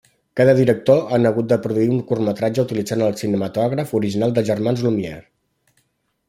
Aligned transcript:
Cada 0.39 0.53
director 0.59 1.01
han 1.17 1.27
hagut 1.29 1.51
de 1.51 1.59
produir 1.65 1.89
un 1.95 1.99
curtmetratge 2.11 2.63
utilitzant 2.65 3.05
el 3.09 3.13
cinematògraf 3.21 3.95
original 4.01 4.35
dels 4.39 4.49
Germans 4.49 4.83
Lumière. 4.89 5.23